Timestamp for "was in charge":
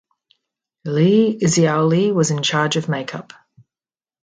2.11-2.75